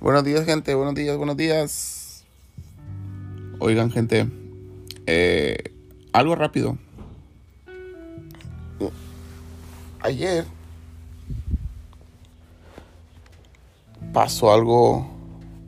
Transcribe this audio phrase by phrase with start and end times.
[0.00, 0.74] buenos días, gente.
[0.74, 2.24] Buenos días, buenos días.
[3.58, 4.30] Oigan, gente.
[6.12, 6.78] Algo rápido.
[10.00, 10.44] Ayer
[14.12, 15.10] pasó algo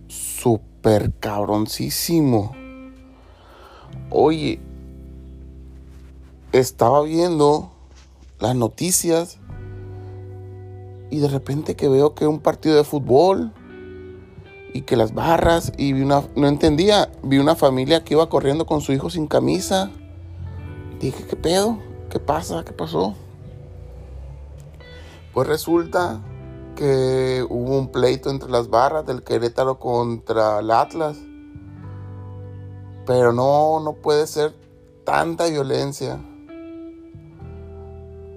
[0.07, 2.55] súper cabroncísimo.
[4.11, 4.61] Oye,
[6.53, 7.71] estaba viendo
[8.39, 9.39] las noticias
[11.11, 13.53] y de repente que veo que un partido de fútbol
[14.73, 18.67] y que las barras y vi una no entendía, vi una familia que iba corriendo
[18.67, 19.91] con su hijo sin camisa.
[21.01, 21.79] Dije, ¿qué pedo?
[22.11, 22.65] ¿Qué pasa?
[22.65, 23.15] ¿Qué pasó?
[25.33, 26.21] Pues resulta
[26.77, 31.19] que hubo un pleito entre las barras del Querétaro contra el Atlas.
[33.07, 34.55] Pero no, no puede ser
[35.05, 36.21] tanta violencia.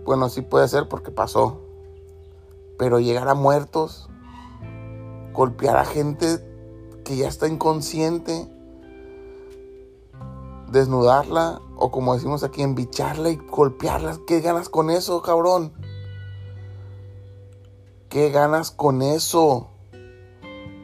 [0.06, 1.60] Bueno, sí puede ser porque pasó.
[2.78, 4.08] Pero llegar a muertos,
[5.34, 6.46] golpear a gente
[7.04, 8.48] que ya está inconsciente,
[10.72, 14.18] desnudarla o como decimos aquí, embicharla y golpearla.
[14.28, 15.74] ¿Qué ganas con eso, cabrón?
[18.10, 19.70] ¿Qué ganas con eso?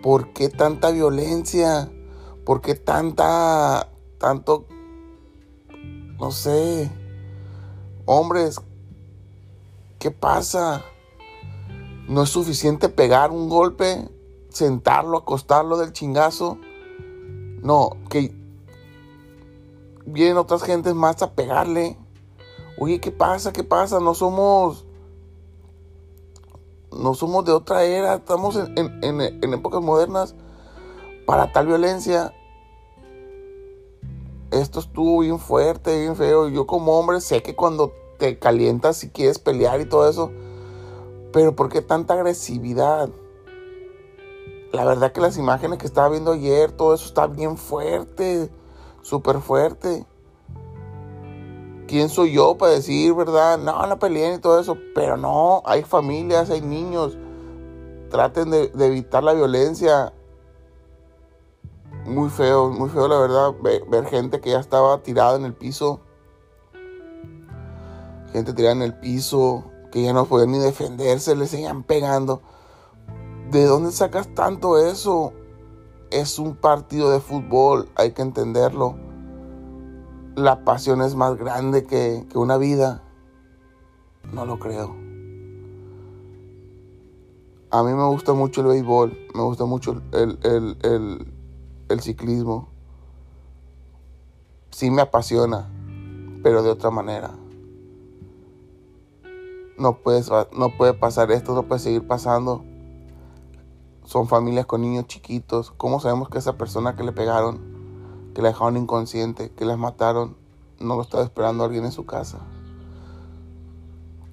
[0.01, 1.91] ¿Por qué tanta violencia?
[2.45, 4.65] ¿Por qué tanta, tanto,
[6.19, 6.91] no sé,
[8.05, 8.61] hombres,
[9.99, 10.83] ¿qué pasa?
[12.07, 14.09] ¿No es suficiente pegar un golpe,
[14.49, 16.59] sentarlo, acostarlo del chingazo?
[17.63, 18.33] No, que
[20.05, 21.97] vienen otras gentes más a pegarle.
[22.77, 23.51] Oye, ¿qué pasa?
[23.51, 23.99] ¿Qué pasa?
[23.99, 24.85] No somos
[26.91, 30.35] no somos de otra era, estamos en, épocas modernas.
[31.25, 32.33] Para tal violencia,
[34.51, 36.49] esto estuvo bien fuerte, bien feo.
[36.49, 40.31] Yo como hombre sé que cuando te calientas y quieres pelear y todo eso,
[41.33, 43.09] pero ¿por qué tanta agresividad?
[44.71, 48.49] La verdad que las imágenes que estaba viendo ayer, todo eso está bien fuerte,
[49.01, 50.05] súper fuerte.
[51.87, 53.59] ¿Quién soy yo para decir, verdad?
[53.59, 54.77] No, no peleen y todo eso.
[54.95, 57.17] Pero no, hay familias, hay niños.
[58.09, 60.13] Traten de, evitar la violencia.
[62.05, 63.53] Muy feo, muy feo la verdad.
[63.61, 65.99] Ver, gente que ya estaba tirada en el piso.
[68.31, 69.65] Gente tirada en el piso.
[69.91, 72.41] Que ya no podían ni defenderse, le seguían pegando.
[73.49, 75.33] ¿De dónde sacas tanto eso?
[76.11, 78.95] Es un partido de fútbol, hay que entenderlo
[80.35, 83.01] la pasión es más grande que, una vida.
[84.33, 84.95] No lo creo.
[87.71, 91.33] A mí me gusta mucho el béisbol, me gusta mucho el, el,
[92.01, 92.69] ciclismo.
[94.71, 95.69] Sí me apasiona,
[96.43, 97.31] pero de otra manera.
[99.77, 102.63] No, puedes, no puede pasar esto, no puede seguir pasando.
[104.03, 105.71] Son familias con niños chiquitos.
[105.71, 107.75] ¿Cómo sabemos que esa persona que le pegaron
[108.35, 110.35] que la dejaron inconsciente, que las mataron,
[110.79, 112.39] no lo estaba esperando alguien en su casa.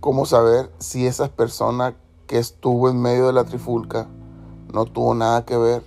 [0.00, 1.94] ¿Cómo saber si esa persona
[2.26, 4.08] que estuvo en medio de la trifulca
[4.72, 5.84] no tuvo nada que ver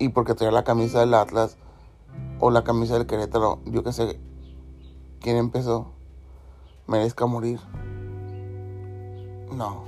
[0.00, 1.58] y porque traía la camisa del Atlas
[2.40, 4.18] o la camisa del Querétaro, yo qué sé,
[5.20, 5.92] quién empezó,
[6.86, 7.60] merezca morir?
[9.52, 9.84] No.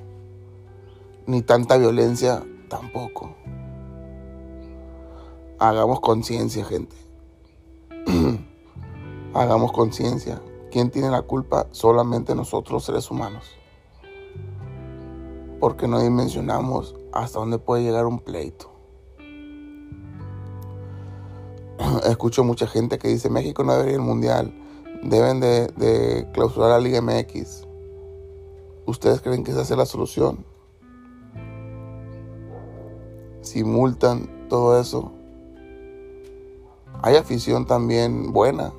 [1.26, 3.34] Ni tanta violencia tampoco.
[5.58, 6.96] Hagamos conciencia, gente.
[9.34, 10.42] Hagamos conciencia.
[10.70, 11.68] ¿Quién tiene la culpa?
[11.70, 13.56] Solamente nosotros, seres humanos.
[15.58, 18.71] Porque no dimensionamos hasta dónde puede llegar un pleito.
[22.12, 24.52] Escucho mucha gente que dice México no debería ir al mundial.
[25.02, 27.66] Deben de, clausurar la Liga MX.
[28.84, 30.44] ¿Ustedes creen que esa es la solución?
[33.40, 35.10] Si multan todo eso,
[37.00, 38.74] hay afición también buena.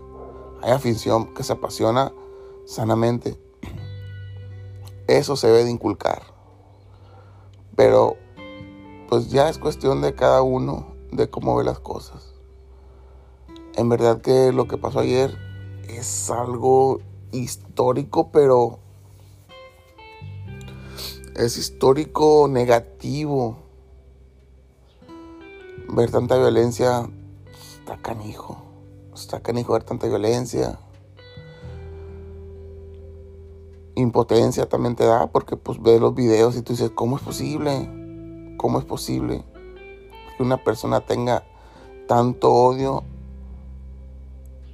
[0.62, 2.14] Hay afición que se apasiona
[2.66, 3.36] sanamente.
[5.08, 6.22] Eso se debe de inculcar.
[7.76, 8.16] Pero
[9.10, 12.33] pues ya es cuestión de cada uno de cómo ve las cosas.
[13.76, 15.36] En verdad que lo que pasó ayer
[15.88, 18.80] es algo histórico, pero
[21.36, 23.58] es histórico negativo.
[25.90, 27.10] Ver tanta violencia
[27.80, 28.64] está canijo.
[29.16, 30.80] Está canijo ver tanta violencia.
[33.96, 38.56] Impotencia también te da porque pues ves los videos y tú dices, ¿cómo es posible?
[38.58, 39.44] ¿Cómo es posible
[40.38, 41.44] que una persona tenga
[42.08, 43.04] tanto odio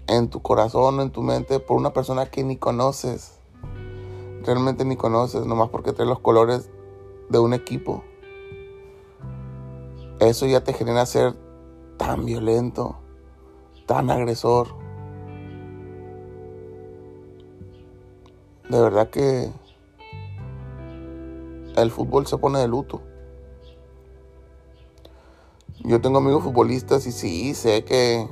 [0.09, 3.39] en tu corazón o en tu mente por una persona que ni conoces.
[4.43, 6.69] Realmente ni conoces, nomás porque trae los colores
[7.29, 8.03] de un equipo.
[10.19, 11.35] Eso ya te genera ser
[11.97, 12.97] tan violento,
[13.85, 14.69] tan agresor.
[18.69, 19.51] De verdad que
[21.75, 23.01] el fútbol se pone de luto.
[25.83, 28.27] Yo tengo amigos futbolistas y sí, sé que...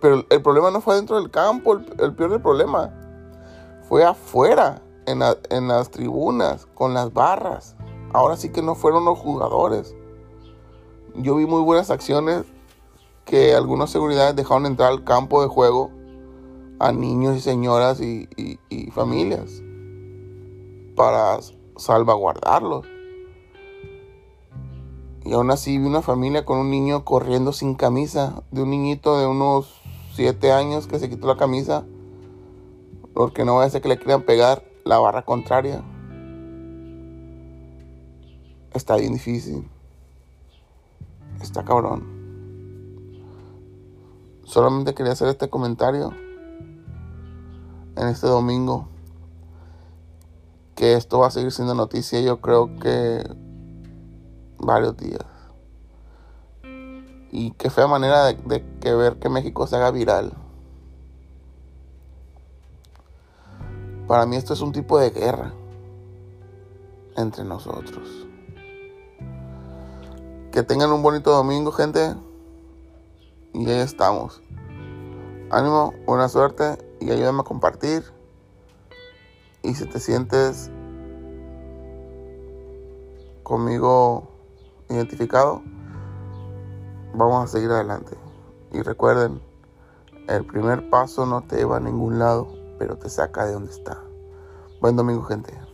[0.00, 2.92] Pero el problema no fue dentro del campo, el, peor del problema.
[3.88, 7.76] Fue afuera, en, en las tribunas, con las barras.
[8.12, 9.94] Ahora sí que no fueron los jugadores.
[11.14, 12.44] Yo vi muy buenas acciones
[13.24, 15.90] que algunas seguridades dejaron entrar al campo de juego
[16.78, 18.28] a niños y señoras y
[18.92, 19.62] familias
[20.96, 21.38] para
[21.76, 22.86] salvaguardarlos.
[25.24, 29.18] Y aún así vi una familia con un niño corriendo sin camisa, de un niñito
[29.18, 29.82] de unos
[30.16, 31.84] 7 años que se quitó la camisa,
[33.12, 35.84] porque no va a que le quieran pegar la barra contraria.
[38.72, 39.68] Está bien difícil.
[41.42, 42.16] Está cabrón.
[44.44, 46.14] Solamente quería hacer este comentario
[47.96, 48.88] en este domingo.
[50.74, 52.20] Que esto va a seguir siendo noticia.
[52.22, 53.22] Yo creo que
[54.58, 55.35] varios días.
[57.38, 60.32] Y qué fea manera de, que ver que México se haga viral.
[64.08, 65.52] Para mí esto es un tipo de guerra
[67.14, 68.26] entre nosotros.
[70.50, 72.14] Que tengan un bonito domingo, gente.
[73.52, 74.40] Y ahí estamos.
[75.50, 78.02] Ánimo, buena suerte y ayúdame a compartir.
[79.62, 80.70] Y si te sientes
[83.42, 84.26] conmigo
[84.88, 85.60] identificado,
[87.16, 88.16] vamos a seguir adelante.
[88.72, 89.40] Y recuerden,
[90.28, 92.48] el primer paso no te lleva a ningún lado,
[92.78, 94.02] pero te saca de donde está.
[94.80, 95.65] Buen domingo, gente.